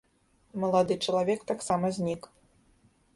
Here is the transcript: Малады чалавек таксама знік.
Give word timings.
Малады 0.61 0.97
чалавек 1.07 1.45
таксама 1.51 1.85
знік. 1.99 2.21